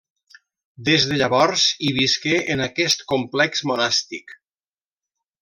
[0.87, 4.35] Des de llavors, hi visqué en aquest complex monàstic.